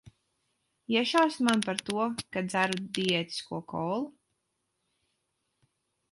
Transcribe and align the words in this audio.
Iešausi 0.93 1.43
man 1.47 1.59
par 1.65 1.83
to, 1.89 2.07
ka 2.35 2.41
dzeru 2.53 2.79
diētisko 2.99 3.59
kolu? 3.73 4.01